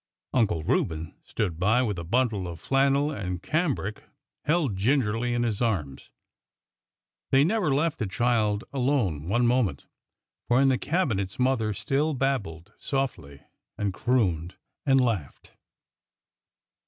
[0.33, 4.03] Uncle Reuben stood by with a bundle of flannel and cambric
[4.45, 6.09] held gingerly in his arms.
[7.29, 9.85] They never left the child alone one moment,
[10.47, 13.43] for in the cabin .'ts mother still babbled softly
[13.77, 14.55] and crooned
[14.87, 15.51] and laughed.